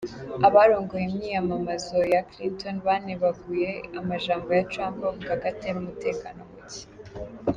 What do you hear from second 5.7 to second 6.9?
umutekano muke.